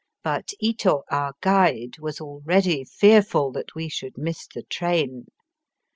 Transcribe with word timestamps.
But 0.23 0.53
Ito, 0.59 1.03
our 1.11 1.35
guide, 1.41 1.99
was 1.99 2.19
already 2.19 2.83
fearful 2.83 3.51
that 3.51 3.75
we 3.75 3.87
should 3.87 4.17
miss 4.17 4.47
the 4.47 4.63
train. 4.63 5.27